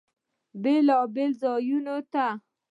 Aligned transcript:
بیلابیلو 0.61 1.37
ځایونو 1.41 1.97
ته 2.11 2.25